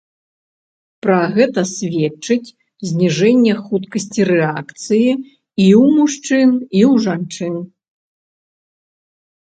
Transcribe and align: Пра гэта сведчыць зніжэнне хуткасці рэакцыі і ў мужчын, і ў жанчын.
Пра 1.05 1.17
гэта 1.35 1.61
сведчыць 1.73 2.53
зніжэнне 2.93 3.53
хуткасці 3.67 4.21
рэакцыі 4.33 5.05
і 5.63 5.65
ў 5.81 5.83
мужчын, 6.01 6.49
і 6.79 6.81
ў 6.91 6.93
жанчын. 7.09 7.55